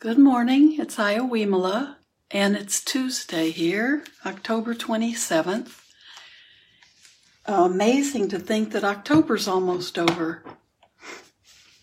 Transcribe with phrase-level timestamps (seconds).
[0.00, 0.78] Good morning.
[0.78, 1.96] It's Iowimala,
[2.30, 5.72] and it's Tuesday here, October 27th.
[7.44, 10.44] amazing to think that October's almost over.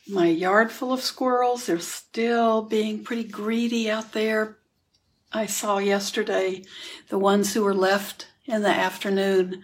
[0.07, 4.59] My yard full of squirrels, they're still being pretty greedy out there.
[5.33, 6.63] I saw yesterday
[7.09, 9.61] the ones who were left in the afternoon.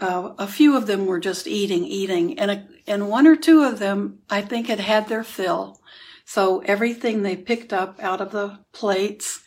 [0.00, 3.64] Uh, a few of them were just eating, eating, and a, and one or two
[3.64, 5.78] of them I think had had their fill
[6.26, 9.42] so everything they picked up out of the plates,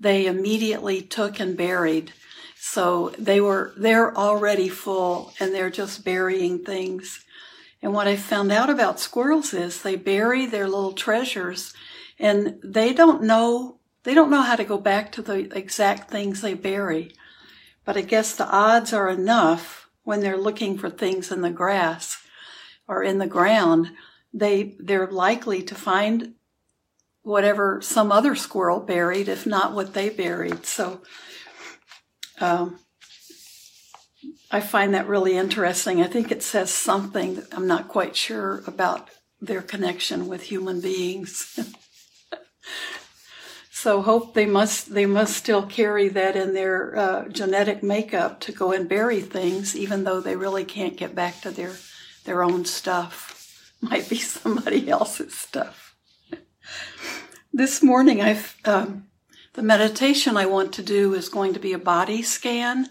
[0.00, 2.14] they immediately took and buried.
[2.58, 7.22] So they were, they're already full and they're just burying things.
[7.82, 11.74] And what I found out about squirrels is they bury their little treasures
[12.18, 16.40] and they don't know, they don't know how to go back to the exact things
[16.40, 17.12] they bury.
[17.84, 22.16] But I guess the odds are enough when they're looking for things in the grass
[22.88, 23.90] or in the ground
[24.34, 26.34] they they're likely to find
[27.22, 30.66] whatever some other squirrel buried, if not what they buried.
[30.66, 31.00] So
[32.38, 32.80] um,
[34.50, 36.02] I find that really interesting.
[36.02, 39.08] I think it says something I'm not quite sure about
[39.40, 41.58] their connection with human beings.
[43.70, 48.52] so hope they must they must still carry that in their uh, genetic makeup to
[48.52, 51.74] go and bury things, even though they really can't get back to their
[52.24, 53.33] their own stuff
[53.80, 55.96] might be somebody else's stuff.
[57.52, 59.06] this morning, I've um,
[59.54, 62.88] the meditation I want to do is going to be a body scan,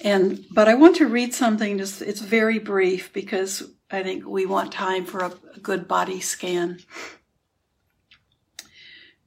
[0.00, 1.78] and but I want to read something.
[1.78, 6.20] Just it's very brief because I think we want time for a, a good body
[6.20, 6.78] scan.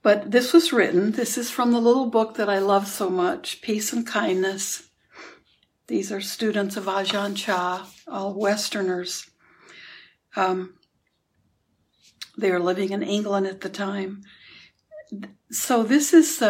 [0.01, 1.13] But this was written.
[1.13, 4.89] This is from the little book that I love so much, Peace and Kindness.
[5.87, 9.29] These are students of Ajahn Chah, all Westerners.
[10.35, 10.75] Um,
[12.37, 14.23] they were living in England at the time.
[15.51, 16.41] So this is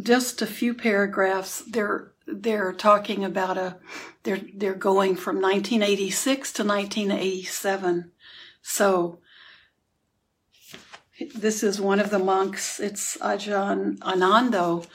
[0.00, 1.62] just a few paragraphs.
[1.68, 3.76] They're they're talking about a
[4.22, 8.12] they're they're going from 1986 to 1987.
[8.62, 9.18] So
[11.34, 12.80] this is one of the monks.
[12.80, 14.86] It's Ajahn Anando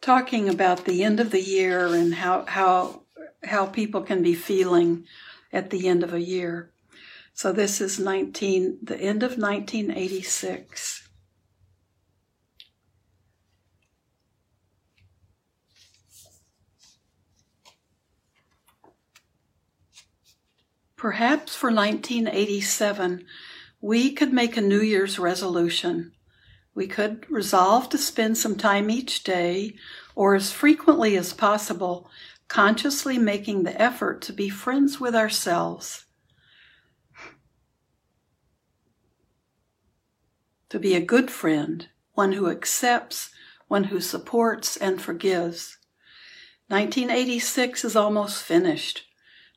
[0.00, 3.02] talking about the end of the year and how how
[3.44, 5.06] how people can be feeling
[5.54, 6.72] at the end of a year.
[7.32, 11.08] So this is 19, the end of 1986.
[20.96, 23.26] Perhaps for 1987,
[23.82, 26.12] we could make a New Year's resolution.
[26.74, 29.74] We could resolve to spend some time each day,
[30.14, 32.10] or as frequently as possible,
[32.54, 36.04] consciously making the effort to be friends with ourselves
[40.68, 43.30] to be a good friend, one who accepts,
[43.66, 45.78] one who supports and forgives.
[46.68, 49.02] 1986 is almost finished.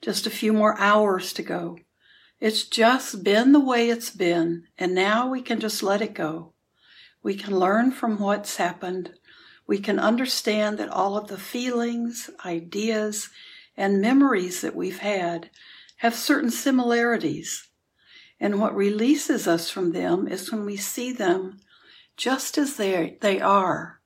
[0.02, 1.78] Just a few more hours to go.
[2.40, 6.54] It's just been the way it's been, and now we can just let it go.
[7.22, 9.17] We can learn from what's happened.
[9.68, 13.30] We can understand that all of the feelings, ideas,
[13.76, 15.50] and memories that we've had
[15.98, 17.68] have certain similarities
[18.40, 21.60] and what releases us from them is when we see them
[22.16, 24.00] just as they, they are,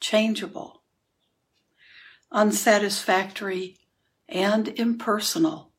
[0.00, 0.82] changeable,
[2.32, 3.78] unsatisfactory,
[4.28, 5.72] and impersonal.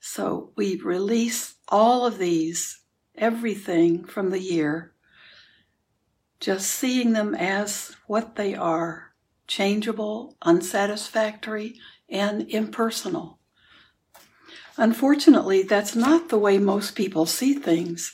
[0.00, 2.80] So we release all of these,
[3.14, 4.92] everything from the year,
[6.40, 9.12] just seeing them as what they are
[9.46, 11.76] changeable, unsatisfactory,
[12.08, 13.38] and impersonal.
[14.76, 18.12] Unfortunately, that's not the way most people see things.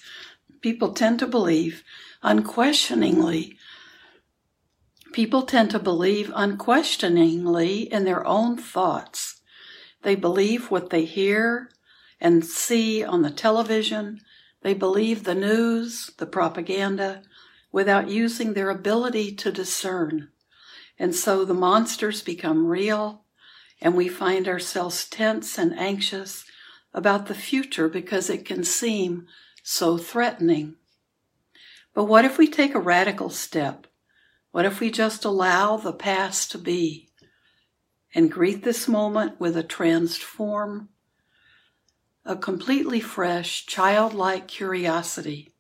[0.61, 1.83] People tend to believe
[2.23, 3.59] unquestioningly.
[5.13, 9.41] People tend to believe unquestioningly in their own thoughts.
[10.03, 11.71] They believe what they hear
[12.21, 14.21] and see on the television.
[14.63, 17.23] They believe the news, the propaganda,
[17.73, 20.29] without using their ability to discern.
[20.99, 23.25] And so the monsters become real,
[23.81, 26.45] and we find ourselves tense and anxious
[26.95, 29.27] about the future because it can seem
[29.63, 30.77] so threatening.
[31.95, 33.87] But what if we take a radical step?
[34.51, 37.09] What if we just allow the past to be
[38.15, 40.91] and greet this moment with a transform,
[42.25, 45.52] a completely fresh, childlike curiosity?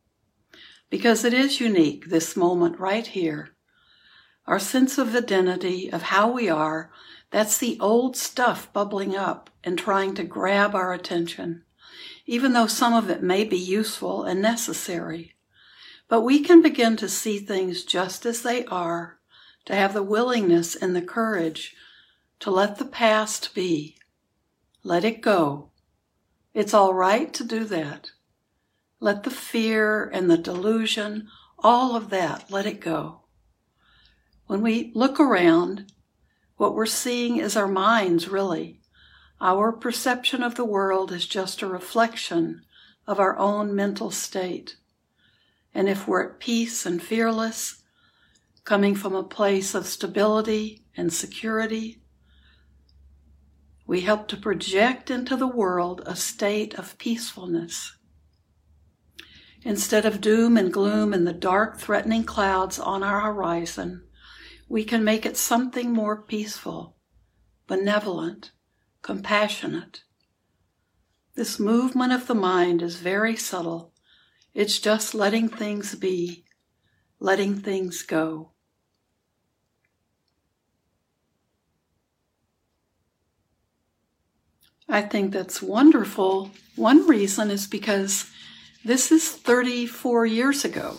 [0.92, 3.54] Because it is unique, this moment right here.
[4.46, 6.90] Our sense of identity, of how we are,
[7.30, 11.64] that's the old stuff bubbling up and trying to grab our attention.
[12.26, 15.34] even though some of it may be useful and necessary.
[16.08, 19.18] But we can begin to see things just as they are,
[19.64, 21.74] to have the willingness and the courage
[22.40, 23.96] to let the past be.
[24.82, 25.70] Let it go.
[26.54, 28.10] It's all right to do that.
[29.02, 31.26] Let the fear and the delusion,
[31.58, 33.22] all of that, let it go.
[34.46, 35.90] When we look around,
[36.56, 38.80] what we're seeing is our minds, really.
[39.40, 42.62] Our perception of the world is just a reflection
[43.04, 44.76] of our own mental state.
[45.74, 47.82] And if we're at peace and fearless,
[48.62, 52.02] coming from a place of stability and security,
[53.84, 57.96] we help to project into the world a state of peacefulness.
[59.64, 64.02] Instead of doom and gloom and the dark, threatening clouds on our horizon,
[64.68, 66.96] we can make it something more peaceful,
[67.66, 68.50] benevolent,
[69.02, 70.02] compassionate.
[71.34, 73.92] This movement of the mind is very subtle.
[74.52, 76.44] It's just letting things be,
[77.20, 78.50] letting things go.
[84.88, 86.50] I think that's wonderful.
[86.76, 88.30] One reason is because
[88.84, 90.98] this is 34 years ago.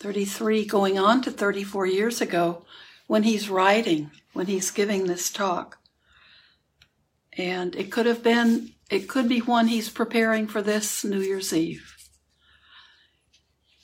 [0.00, 2.64] 33 going on to 34 years ago
[3.06, 5.78] when he's writing, when he's giving this talk.
[7.36, 11.52] And it could have been, it could be one he's preparing for this New Year's
[11.52, 11.94] Eve.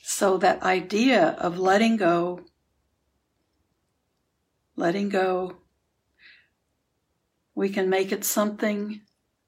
[0.02, 2.40] So that idea of letting go,
[4.74, 5.58] letting go,
[7.54, 9.02] we can make it something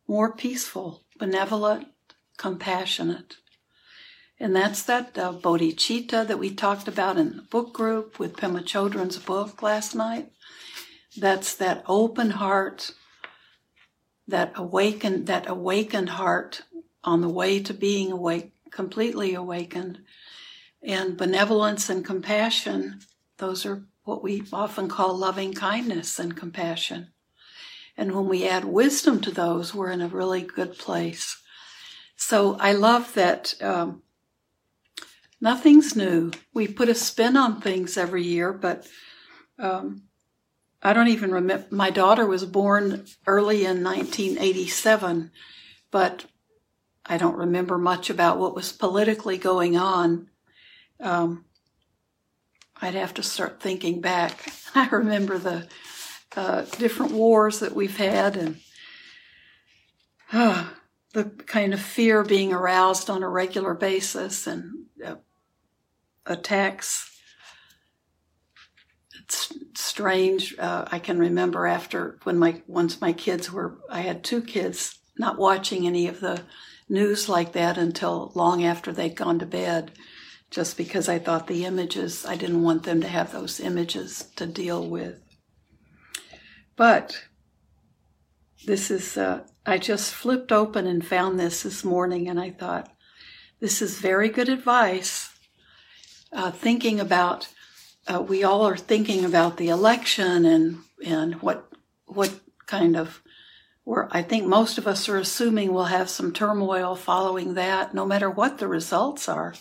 [0.06, 1.88] more peaceful, benevolent,
[2.36, 3.36] compassionate.
[4.42, 8.62] And that's that uh, bodhicitta that we talked about in the book group with Pema
[8.62, 10.32] Chodron's book last night.
[11.14, 12.92] That's that open heart,
[14.26, 16.62] that awakened, that awakened heart
[17.04, 19.98] on the way to being awake, completely awakened.
[20.82, 23.00] And benevolence and compassion,
[23.36, 27.08] those are what we often call loving kindness and compassion.
[27.94, 31.42] And when we add wisdom to those, we're in a really good place.
[32.16, 34.02] So I love that um,
[35.40, 36.30] nothing's new.
[36.52, 38.86] We put a spin on things every year, but
[39.58, 40.02] um,
[40.82, 41.66] I don't even remember.
[41.70, 45.30] My daughter was born early in 1987,
[45.90, 46.26] but
[47.04, 50.28] I don't remember much about what was politically going on.
[51.00, 51.44] Um,
[52.80, 54.52] I'd have to start thinking back.
[54.74, 55.68] I remember the
[56.36, 58.60] uh, different wars that we've had and
[60.32, 60.68] uh,
[61.12, 65.16] the kind of fear being aroused on a regular basis and uh,
[66.26, 67.06] attacks.
[69.22, 70.58] It's strange.
[70.58, 74.98] Uh, I can remember after when my once my kids were, I had two kids,
[75.18, 76.42] not watching any of the
[76.88, 79.92] news like that until long after they'd gone to bed,
[80.50, 84.46] just because I thought the images, I didn't want them to have those images to
[84.46, 85.22] deal with.
[86.76, 87.24] But
[88.66, 92.90] this is, uh, I just flipped open and found this this morning, and I thought,
[93.60, 95.29] this is very good advice
[96.32, 97.48] uh, thinking about,
[98.06, 101.66] uh, we all are thinking about the election and and what
[102.06, 102.32] what
[102.66, 103.22] kind of
[103.84, 108.04] where I think most of us are assuming we'll have some turmoil following that, no
[108.06, 109.54] matter what the results are.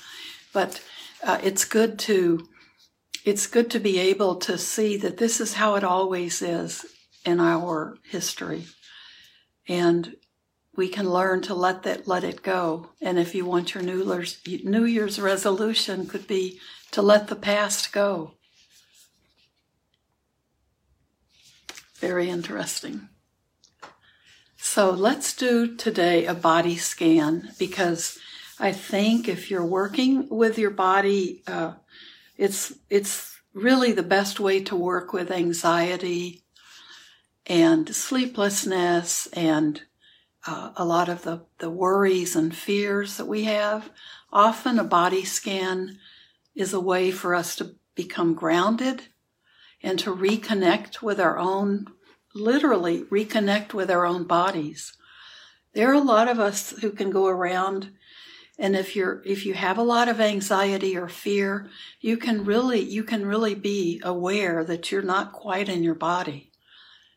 [0.54, 0.82] But
[1.24, 2.48] uh, it's good to
[3.26, 6.86] it's good to be able to see that this is how it always is
[7.26, 8.66] in our history,
[9.68, 10.16] and
[10.80, 12.88] we can learn to let that let it go.
[13.02, 16.58] And if you want your New Year's, New Year's resolution, could be
[16.92, 18.36] to let the past go.
[21.96, 23.10] Very interesting.
[24.56, 28.18] So let's do today a body scan because
[28.58, 31.74] I think if you're working with your body, uh,
[32.38, 36.46] it's it's really the best way to work with anxiety
[37.46, 39.82] and sleeplessness and
[40.50, 43.92] uh, a lot of the, the worries and fears that we have.
[44.34, 46.00] Often a body scan
[46.56, 49.04] is a way for us to become grounded
[49.84, 51.86] and to reconnect with our own,
[52.34, 54.94] literally reconnect with our own bodies.
[55.74, 57.92] There are a lot of us who can go around
[58.58, 61.70] and if you're if you have a lot of anxiety or fear,
[62.02, 66.52] you can really you can really be aware that you're not quite in your body.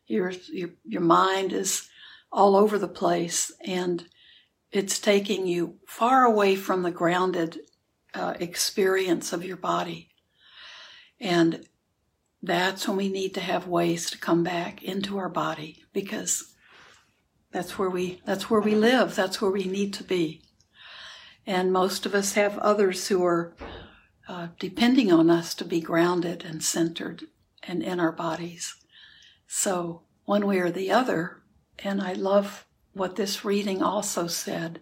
[0.07, 1.89] Your your your mind is
[2.33, 4.05] all over the place and
[4.71, 7.59] it's taking you far away from the grounded
[8.15, 10.09] uh, experience of your body.
[11.21, 11.65] And
[12.41, 16.49] that's when we need to have ways to come back into our body because
[17.51, 19.15] That's where we that's where we live.
[19.15, 20.41] That's where we need to be.
[21.45, 23.55] And most of us have others who are
[24.27, 27.25] uh, depending on us to be grounded and centered
[27.61, 28.75] and in our bodies.
[29.47, 31.42] So one way or the other,
[31.83, 34.79] and I love what this reading also said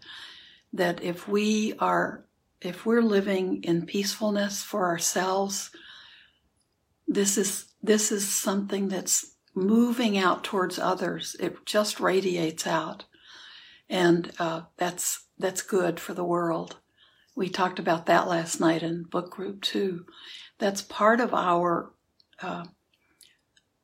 [0.73, 2.25] that if we are
[2.61, 5.71] if we're living in peacefulness for ourselves,
[7.07, 11.35] this is this is something that's moving out towards others.
[11.39, 13.05] It just radiates out,
[13.89, 16.77] and uh, that's that's good for the world.
[17.35, 20.05] We talked about that last night in book group too.
[20.59, 21.91] That's part of our.
[22.41, 22.65] Uh,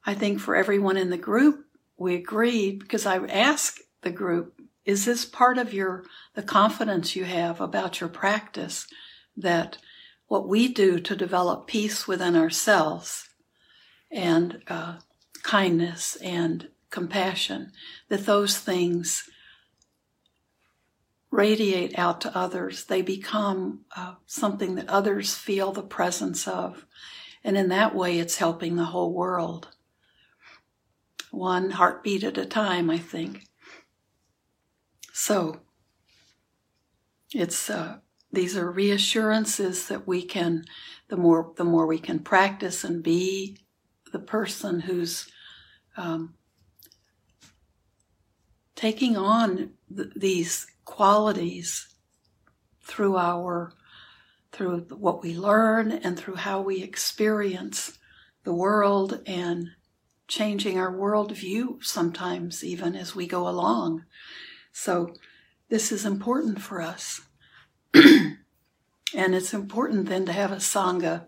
[0.05, 1.65] I think for everyone in the group,
[1.97, 7.25] we agreed because I asked the group, "Is this part of your the confidence you
[7.25, 8.87] have about your practice
[9.35, 9.77] that
[10.27, 13.29] what we do to develop peace within ourselves
[14.11, 14.97] and uh,
[15.43, 17.71] kindness and compassion,
[18.09, 19.29] that those things
[21.31, 22.85] radiate out to others.
[22.85, 26.85] They become uh, something that others feel the presence of.
[27.43, 29.69] And in that way, it's helping the whole world.
[31.38, 33.46] One heartbeat at a time, I think.
[35.13, 35.58] So,
[37.32, 37.98] it's uh,
[38.32, 40.65] these are reassurances that we can,
[41.10, 43.60] the more the more we can practice and be
[44.12, 45.29] the person who's
[45.96, 46.34] um,
[48.74, 51.94] taking on th- these qualities
[52.82, 53.74] through our
[54.51, 58.00] through what we learn and through how we experience
[58.44, 59.67] the world and
[60.27, 64.03] changing our worldview sometimes even as we go along.
[64.72, 65.13] So
[65.69, 67.22] this is important for us.
[67.93, 68.38] and
[69.13, 71.25] it's important then to have a sangha,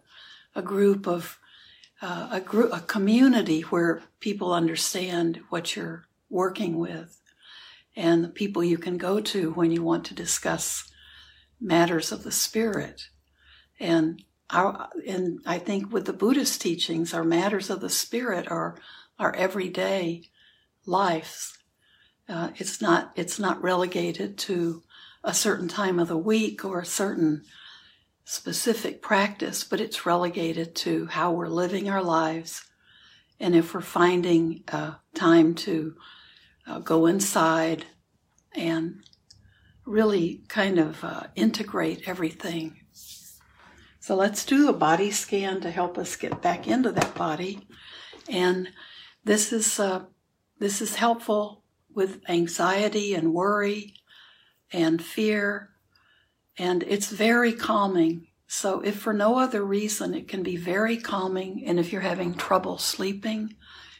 [0.55, 1.39] a group of
[2.01, 7.19] uh, a group, a community where people understand what you're working with,
[7.95, 10.89] and the people you can go to when you want to discuss
[11.59, 13.09] matters of the spirit.
[13.79, 18.77] And our, and I think with the Buddhist teachings, our matters of the spirit are
[19.17, 20.23] our everyday
[20.85, 21.57] lives.
[22.27, 24.83] Uh, it's not it's not relegated to
[25.23, 27.43] a certain time of the week or a certain
[28.23, 32.63] specific practice, but it's relegated to how we're living our lives.
[33.39, 35.95] And if we're finding uh, time to
[36.67, 37.85] uh, go inside
[38.53, 39.03] and
[39.85, 42.78] really kind of uh, integrate everything.
[44.09, 47.67] So let's do a body scan to help us get back into that body.
[48.27, 48.69] And
[49.23, 50.05] this is uh,
[50.57, 51.63] this is helpful
[51.93, 53.93] with anxiety and worry
[54.73, 55.69] and fear
[56.57, 58.25] and it's very calming.
[58.47, 61.63] So, if for no other reason, it can be very calming.
[61.67, 63.57] And if you're having trouble sleeping,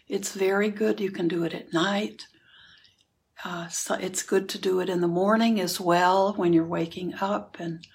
[0.08, 1.00] it's very good.
[1.00, 2.26] You can do it at night.
[3.46, 7.14] Uh, so it's good to do it in the morning as well when you're waking
[7.22, 7.86] up, and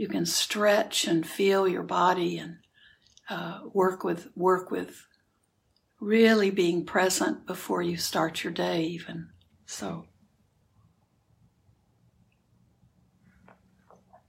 [0.00, 2.56] you can stretch and feel your body and
[3.28, 5.06] uh, work with work with
[6.00, 9.28] really being present before you start your day, even
[9.66, 10.06] so.
[13.50, 13.52] I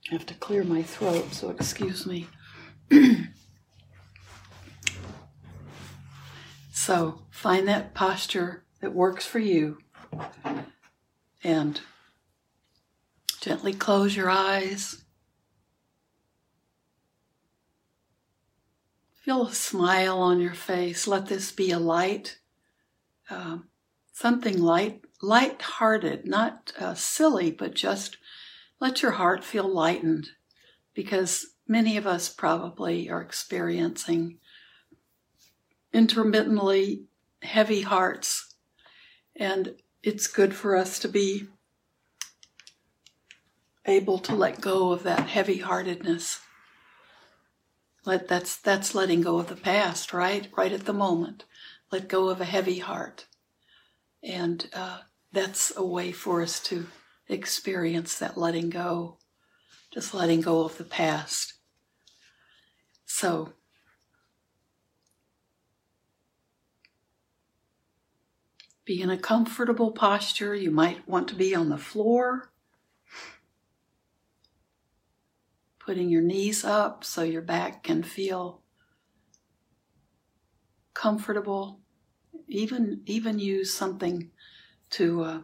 [0.10, 2.28] have to clear my throat, so excuse me.
[6.74, 9.78] so find that posture that works for you
[11.42, 11.80] and
[13.40, 15.06] gently close your eyes.
[19.22, 21.08] Feel a smile on your face.
[21.08, 22.40] Let this be a light,
[23.30, 23.60] uh,
[24.12, 28.18] something light, light-hearted, not uh, silly, but just
[28.80, 30.30] let your heart feel lightened
[30.96, 34.40] because many of us probably are experiencing
[35.94, 37.04] intermittently
[37.44, 38.56] heavy hearts,
[39.36, 41.48] and it's good for us to be
[43.86, 46.40] able to let go of that heavy heartedness.
[48.04, 50.48] Let that's that's letting go of the past, right?
[50.58, 51.46] Right at the moment,
[51.92, 53.28] let go of a heavy heart,
[54.24, 56.88] and uh, that's a way for us to
[57.30, 59.18] experience that letting go,
[59.94, 61.54] just letting go of the past.
[63.06, 63.54] So,
[68.84, 70.56] be in a comfortable posture.
[70.56, 72.51] You might want to be on the floor,
[75.86, 78.62] putting your knees up so your back can feel
[80.94, 81.80] comfortable.
[82.48, 84.30] Even even use something
[84.92, 85.42] to uh,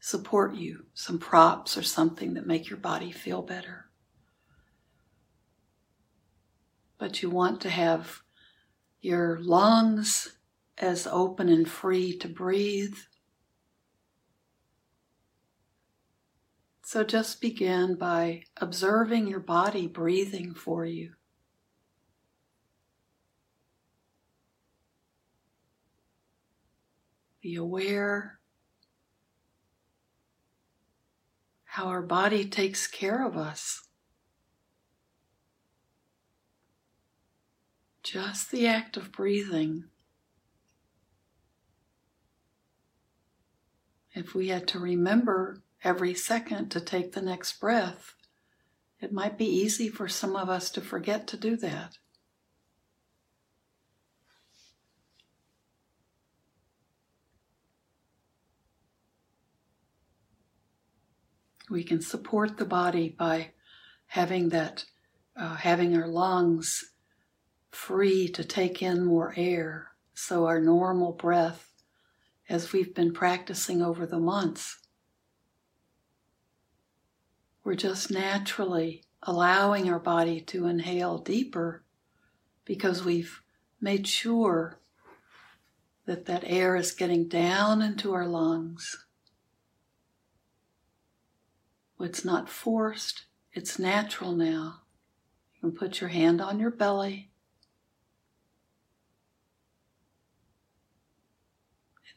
[0.00, 3.90] support you, some props or something that make your body feel better.
[6.98, 8.22] But you want to have
[9.00, 10.36] your lungs
[10.78, 12.96] as open and free to breathe.
[16.92, 21.14] So just begin by observing your body breathing for you.
[27.40, 28.40] Be aware
[31.64, 33.88] how our body takes care of us.
[38.02, 39.84] Just the act of breathing.
[44.12, 48.14] If we had to remember every second to take the next breath,
[49.00, 51.98] it might be easy for some of us to forget to do that.
[61.68, 63.52] We can support the body by
[64.06, 64.84] having that,
[65.34, 66.92] uh, having our lungs
[67.70, 69.88] free to take in more air.
[70.12, 71.72] So our normal breath,
[72.46, 74.81] as we've been practicing over the months,
[77.64, 81.84] we're just naturally allowing our body to inhale deeper
[82.64, 83.42] because we've
[83.80, 84.78] made sure
[86.06, 89.06] that that air is getting down into our lungs.
[92.00, 94.80] It's not forced, it's natural now.
[95.54, 97.30] You can put your hand on your belly.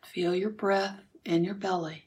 [0.01, 2.04] And feel your breath in your belly.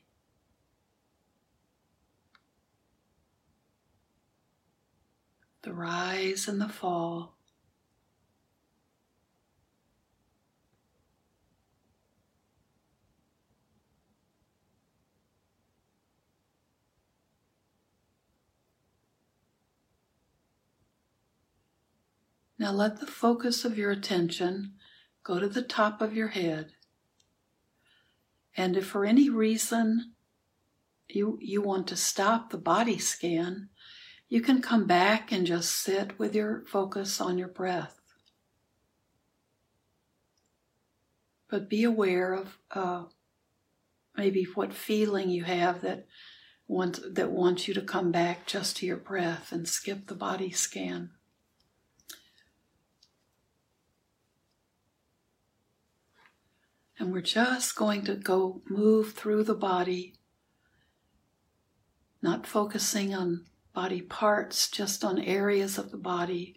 [5.62, 7.38] The rise and the fall.
[22.59, 24.75] Now let the focus of your attention
[25.23, 26.73] go to the top of your head.
[28.57, 30.15] And if for any reason
[31.09, 33.69] you, you want to stop the body scan,
[34.28, 37.99] you can come back and just sit with your focus on your breath.
[41.49, 43.04] But be aware of uh,
[44.17, 46.06] maybe what feeling you have that
[46.67, 50.50] wants, that wants you to come back just to your breath and skip the body
[50.50, 51.10] scan.
[56.99, 60.17] And we're just going to go move through the body,
[62.21, 66.57] not focusing on body parts, just on areas of the body.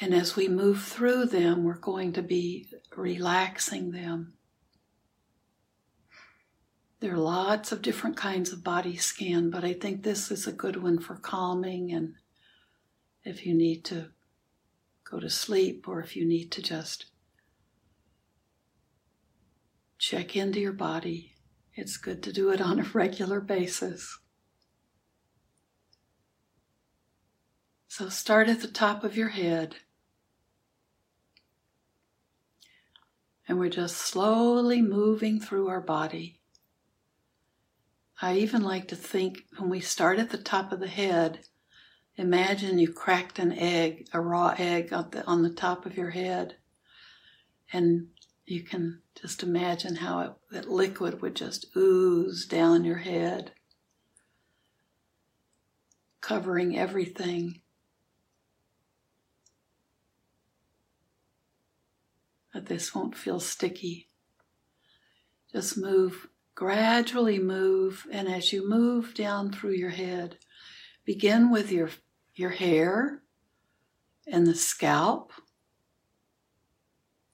[0.00, 4.34] And as we move through them, we're going to be relaxing them.
[7.00, 10.52] There are lots of different kinds of body scan, but I think this is a
[10.52, 12.14] good one for calming and
[13.24, 14.10] if you need to
[15.08, 17.06] go to sleep or if you need to just
[20.02, 21.36] Check into your body.
[21.76, 24.18] It's good to do it on a regular basis.
[27.94, 29.76] So start at the top of your head.
[33.46, 36.40] And we're just slowly moving through our body.
[38.22, 41.40] I even like to think when we start at the top of the head,
[42.16, 46.12] imagine you cracked an egg, a raw egg on the, on the top of your
[46.12, 46.56] head.
[47.74, 48.06] And
[48.46, 53.52] you can just imagine how it, that liquid would just ooze down your head,
[56.22, 57.58] covering everything.
[62.52, 64.08] But this won't feel sticky.
[65.52, 70.38] Just move, gradually move, and as you move down through your head,
[71.04, 71.90] begin with your,
[72.34, 73.22] your hair
[74.26, 75.32] and the scalp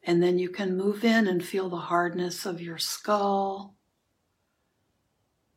[0.08, 3.76] and then you can move in and feel the hardness of your skull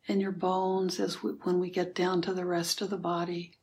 [0.06, 3.54] and your bones as we, when we get down to the rest of the body.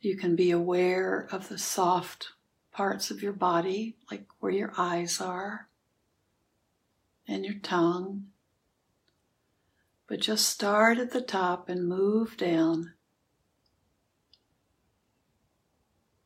[0.00, 2.28] You can be aware of the soft
[2.76, 5.68] parts of your body, like where your eyes are
[7.26, 8.26] and your tongue.
[10.06, 12.92] But just start at the top and move down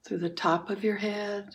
[0.04, 1.54] through the top of your head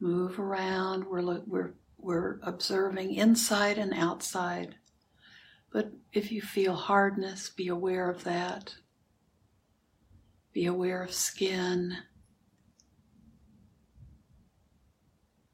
[0.00, 1.04] move around.
[1.04, 4.76] We're, we're, we're observing inside and outside.
[5.72, 8.76] But if you feel hardness, be aware of that.
[10.58, 11.98] Be aware of skin.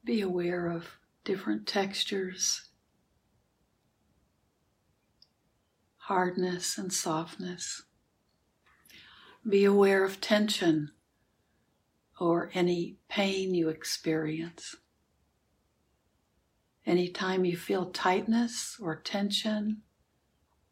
[0.03, 2.71] Be aware of different textures,
[5.97, 7.83] hardness and softness.
[9.47, 10.93] Be aware of tension
[12.19, 14.75] or any pain you experience.
[16.87, 19.83] Anytime you feel tightness or tension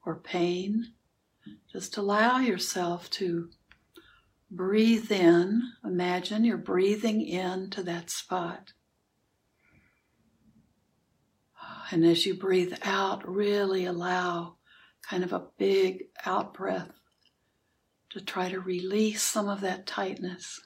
[0.06, 0.94] or pain,
[1.70, 3.50] just allow yourself to
[4.52, 5.62] breathe in.
[5.84, 8.72] Imagine you're breathing in to that spot.
[11.90, 14.56] And as you breathe out, really allow
[15.08, 16.92] kind of a big out breath
[18.10, 20.60] to try to release some of that tightness.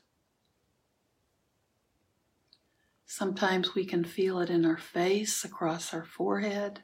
[3.06, 6.82] Sometimes we can feel it in our face, across our forehead,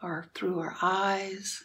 [0.00, 1.64] or through our eyes.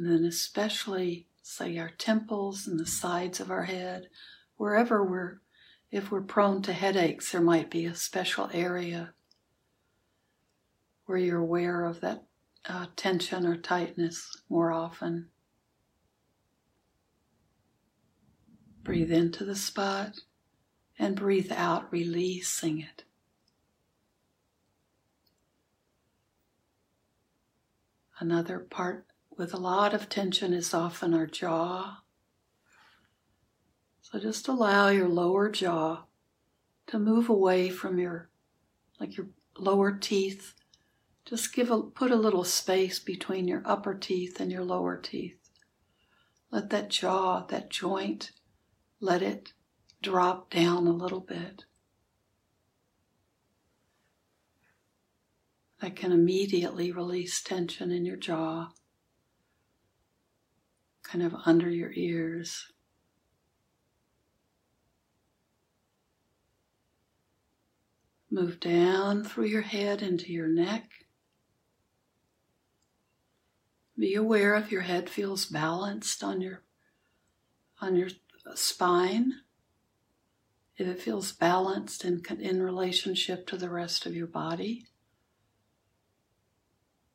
[0.00, 4.08] And then, especially, say, our temples and the sides of our head,
[4.56, 5.40] wherever we're,
[5.90, 9.12] if we're prone to headaches, there might be a special area
[11.04, 12.24] where you're aware of that
[12.66, 15.28] uh, tension or tightness more often.
[18.82, 20.14] Breathe into the spot
[20.98, 23.04] and breathe out, releasing it.
[28.18, 29.04] Another part
[29.40, 32.02] with a lot of tension is often our jaw.
[34.02, 36.04] So just allow your lower jaw
[36.88, 38.28] to move away from your,
[39.00, 40.52] like your lower teeth.
[41.24, 45.38] Just give a, put a little space between your upper teeth and your lower teeth.
[46.50, 48.32] Let that jaw, that joint,
[49.00, 49.54] let it
[50.02, 51.64] drop down a little bit.
[55.80, 58.72] That can immediately release tension in your jaw,
[61.10, 62.72] kind of under your ears.
[68.30, 70.88] Move down through your head into your neck.
[73.98, 76.62] Be aware if your head feels balanced on your
[77.80, 78.08] on your
[78.54, 79.32] spine,
[80.76, 84.86] if it feels balanced in, in relationship to the rest of your body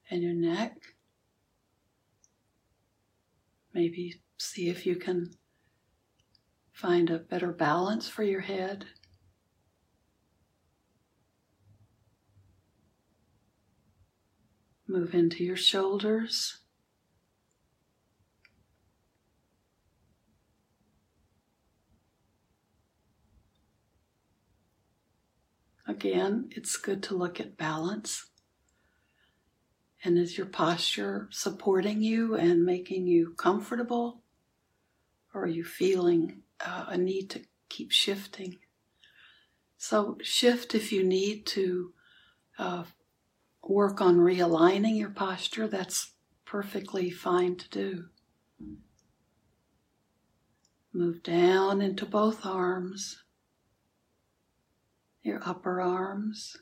[0.09, 0.94] and your neck.
[3.75, 5.31] Maybe see if you can
[6.71, 8.85] find a better balance for your head.
[14.87, 16.61] Move into your shoulders.
[25.85, 28.29] Again, it's good to look at balance.
[30.05, 34.21] And is your posture supporting you and making you comfortable?
[35.33, 38.59] Or are you feeling uh, a need to keep shifting?
[39.77, 41.91] So, shift if you need to
[42.57, 42.83] uh,
[43.61, 45.67] work on realigning your posture.
[45.67, 46.13] That's
[46.45, 48.05] perfectly fine to do.
[50.93, 53.23] Move down into both arms
[55.25, 56.55] your upper arms.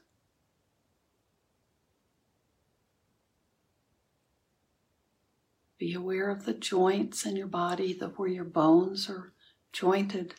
[5.84, 9.34] Be aware of the joints in your body, the, where your bones are
[9.74, 10.34] jointed.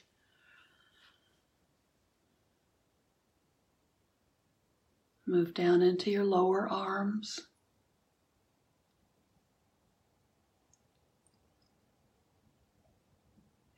[5.27, 7.41] Move down into your lower arms.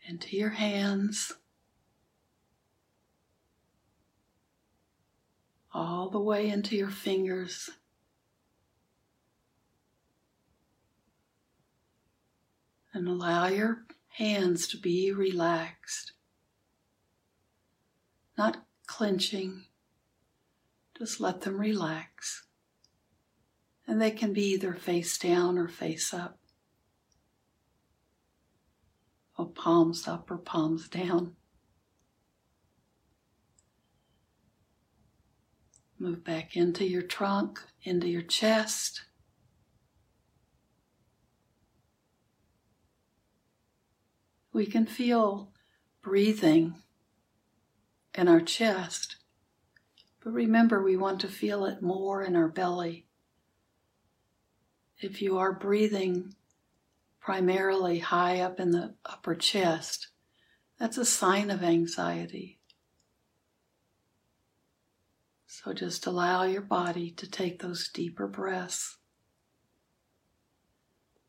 [0.08, 1.32] Into your hands.
[5.74, 7.70] all the way into your fingers.
[12.96, 16.12] And allow your hands to be relaxed,
[18.38, 19.66] not clenching,
[20.96, 22.46] just let them relax.
[23.86, 26.38] And they can be either face down or face up,
[29.36, 31.36] or palms up or palms down.
[35.98, 39.02] Move back into your trunk, into your chest.
[44.56, 45.52] We can feel
[46.00, 46.76] breathing
[48.14, 49.16] in our chest,
[50.24, 53.04] but remember we want to feel it more in our belly.
[54.98, 56.36] If you are breathing
[57.20, 60.08] primarily high up in the upper chest,
[60.78, 62.58] that's a sign of anxiety.
[65.46, 68.96] So just allow your body to take those deeper breaths.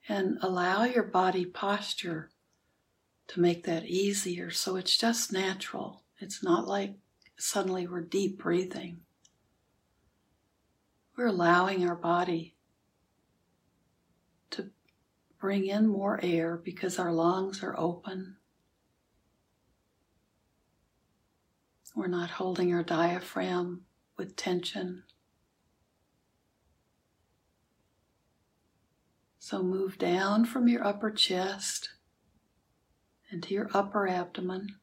[0.08, 2.30] And allow your body posture
[3.28, 6.04] to make that easier so it's just natural.
[6.20, 6.96] It's not like
[7.38, 9.02] suddenly we're deep breathing.
[11.16, 12.56] We're allowing our body
[14.52, 14.70] to
[15.40, 18.38] bring in more air because our lungs are open.
[21.98, 23.82] We're not holding our diaphragm
[24.18, 25.02] with tension.
[29.40, 31.90] So move down from your upper chest
[33.32, 34.76] into your upper abdomen.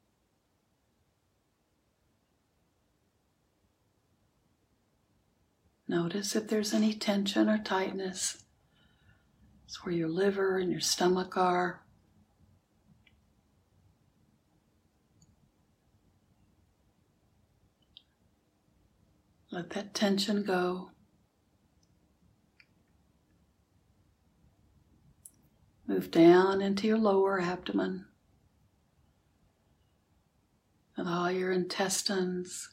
[5.87, 8.45] Notice if there's any tension or tightness.
[9.67, 11.83] It's where your liver and your stomach are.
[19.51, 20.91] Let that tension go.
[25.87, 28.07] Move down into your lower abdomen
[30.97, 32.71] and all your intestines,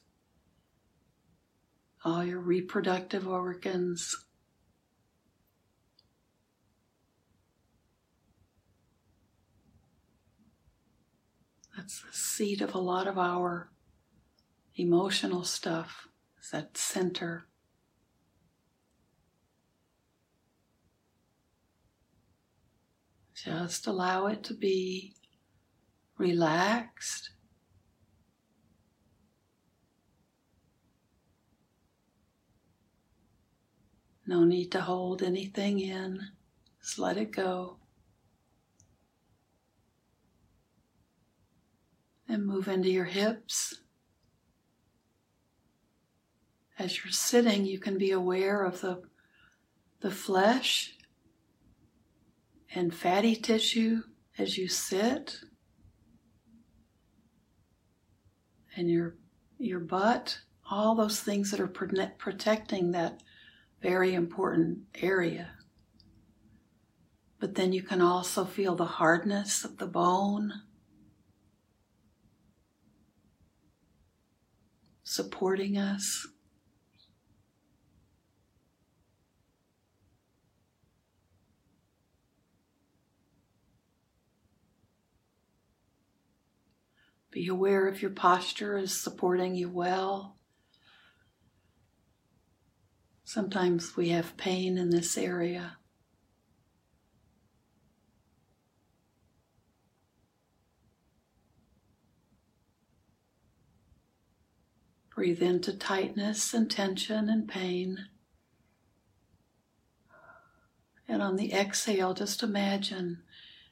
[2.06, 4.16] all your reproductive organs.
[11.76, 13.72] That's the seat of a lot of our
[14.76, 16.08] emotional stuff,
[16.40, 17.48] is that center.
[23.34, 25.16] Just allow it to be
[26.20, 27.31] relaxed.
[34.32, 36.22] No need to hold anything in.
[36.82, 37.80] Just let it go.
[42.30, 43.82] And move into your hips.
[46.80, 49.02] As you're sitting, you can be aware of the,
[50.00, 50.96] the flesh
[52.74, 54.04] and fatty tissue
[54.38, 55.40] as you sit.
[58.78, 59.18] And your,
[59.58, 60.40] your butt,
[60.72, 63.24] all those things that are protecting that
[63.82, 65.50] very important area.
[67.40, 70.54] But then you can also feel the hardness of the bone
[75.04, 76.28] supporting us.
[87.32, 90.38] Be aware if your posture is supporting you well.
[93.34, 95.78] Sometimes we have pain in this area.
[105.16, 108.08] Breathe into tightness and tension and pain.
[111.08, 113.24] And on the exhale, just imagine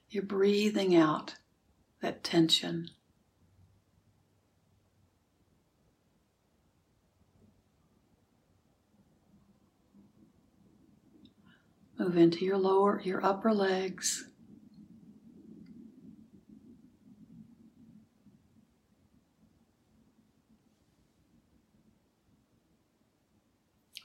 [0.10, 1.36] you're breathing out
[2.00, 2.92] that tension.
[12.00, 14.24] Move into your lower, your upper legs.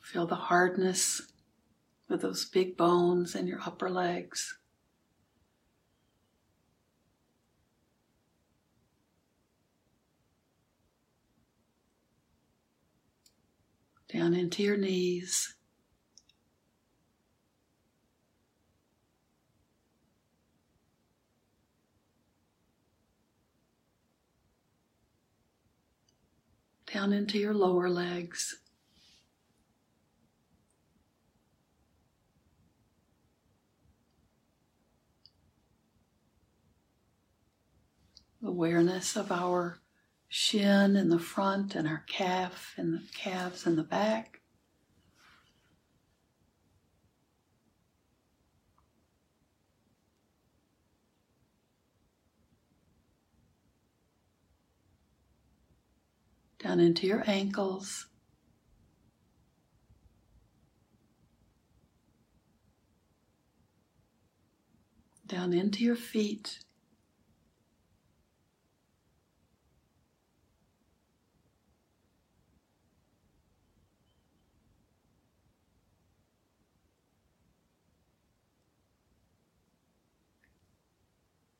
[0.02, 1.22] Feel the hardness
[2.10, 4.58] of those big bones in your upper legs.
[14.12, 15.54] Down into your knees.
[26.94, 28.60] Down into your lower legs.
[38.44, 39.80] Awareness of our
[40.28, 44.43] shin in the front and our calf and the calves in the back.
[56.64, 58.06] Down into your ankles.
[65.26, 66.60] Down into your feet.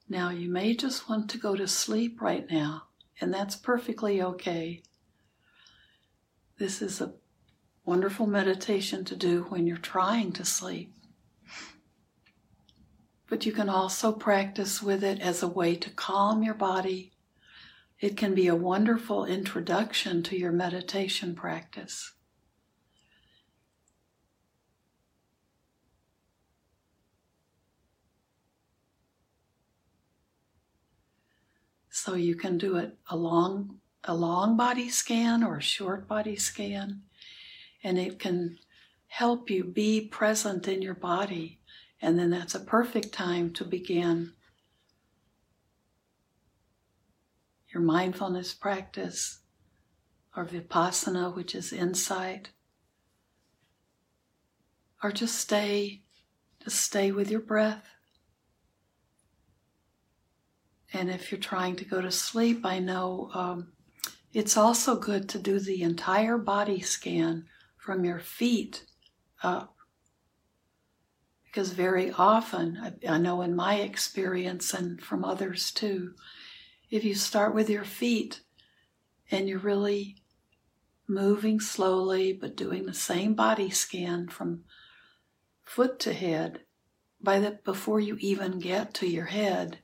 [0.09, 2.85] Now, you may just want to go to sleep right now,
[3.21, 4.83] and that's perfectly okay.
[6.57, 7.15] This is a
[7.85, 10.95] wonderful meditation to do when you're trying to sleep.
[13.29, 17.13] But you can also practice with it as a way to calm your body.
[17.99, 22.13] It can be a wonderful introduction to your meditation practice.
[31.91, 37.03] So you can do it along a long body scan or a short body scan,
[37.83, 38.59] and it can
[39.09, 41.61] help you be present in your body.
[42.03, 44.33] And then that's a perfect time to begin
[47.73, 49.41] your mindfulness practice
[50.37, 52.51] or vipassana, which is insight.
[55.03, 56.03] Or just stay,
[56.63, 57.89] just stay with your breath.
[60.93, 63.74] And if you're trying to go to sleep, I know um,
[64.35, 67.47] it's also good to do the entire body scan
[67.79, 68.85] from your feet
[69.43, 69.77] up.
[71.45, 76.15] Because very often, I, know in my experience and from others too,
[76.91, 78.41] if you start with your feet
[79.31, 80.17] and you're really
[81.07, 84.65] moving slowly but doing the same body scan from
[85.63, 86.63] foot to head,
[87.21, 89.79] by the before you even get to your head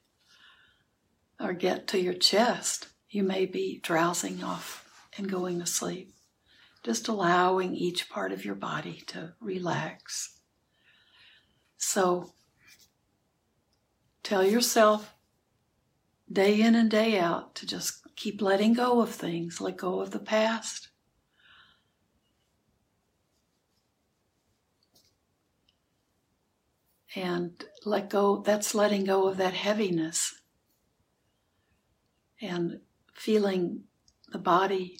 [1.39, 6.15] or get to your chest, you may be drowsing off and going to sleep.
[6.83, 10.39] Just allowing each part of your body to relax.
[11.77, 12.33] So
[14.23, 15.13] tell yourself
[16.33, 20.13] day in and day out to just keep letting go of things, let go of
[20.13, 20.89] the past.
[27.17, 30.41] And let go, that's letting go of that heaviness
[32.41, 32.81] and
[33.21, 33.83] feeling
[34.33, 34.99] the body.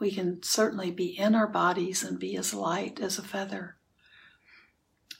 [0.00, 3.76] We can certainly be in our bodies and be as light as a feather.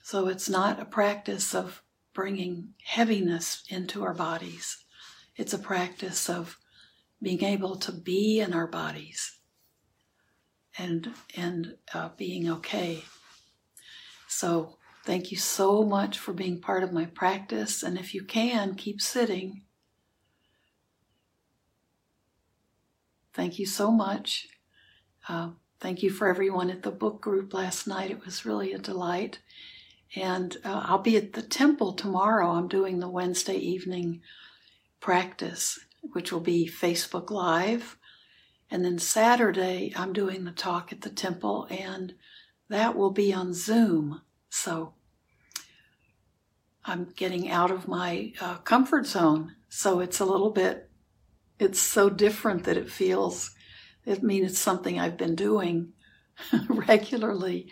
[0.02, 4.84] So it's not a practice of bringing heaviness into our bodies.
[5.36, 6.58] It's a practice of
[7.22, 9.38] being able to be in our bodies
[10.76, 13.04] and and uh, being okay.
[14.26, 18.74] So thank you so much for being part of my practice, and if you can,
[18.74, 19.62] keep sitting
[23.32, 24.48] Thank you so much.
[25.28, 28.10] Uh, thank you for everyone at the book group last night.
[28.10, 29.38] It was really a delight.
[30.16, 32.50] And uh, I'll be at the temple tomorrow.
[32.50, 34.22] I'm doing the Wednesday evening
[34.98, 35.78] practice,
[36.12, 37.96] which will be Facebook Live.
[38.70, 42.14] And then Saturday, I'm doing the talk at the temple, and
[42.68, 44.22] that will be on Zoom.
[44.48, 44.94] So
[46.84, 49.54] I'm getting out of my uh, comfort zone.
[49.68, 50.89] So it's a little bit
[51.60, 53.50] it's so different that it feels,
[54.06, 55.92] I mean, it's something I've been doing
[56.68, 57.70] regularly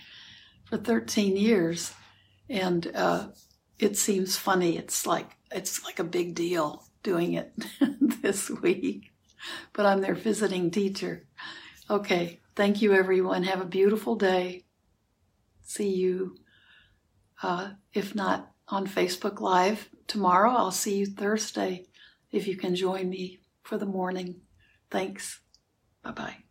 [0.67, 1.95] for 13 years.
[2.51, 3.29] And uh,
[3.79, 4.77] it seems funny.
[4.77, 7.55] It's like, it's like a big deal doing it
[8.23, 9.11] this week.
[9.73, 11.27] But I'm their visiting teacher.
[11.89, 12.41] Okay.
[12.55, 13.45] Thank you, everyone.
[13.45, 14.65] Have a beautiful day.
[15.63, 16.37] See you,
[17.43, 21.87] uh, if not on Facebook Live tomorrow, I'll see you Thursday
[22.31, 24.41] if you can join me for the morning.
[24.91, 25.41] Thanks.
[26.03, 26.48] Bye bye.